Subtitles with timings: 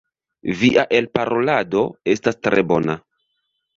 [0.61, 1.83] Via elparolado
[2.15, 2.97] estas tre bona.